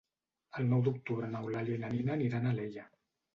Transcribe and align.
El 0.61 0.71
nou 0.71 0.79
d'octubre 0.87 1.29
n'Eulàlia 1.33 1.77
i 1.81 1.83
na 1.85 1.93
Nina 1.97 2.15
aniran 2.17 2.49
a 2.51 2.55
Alella. 2.57 2.89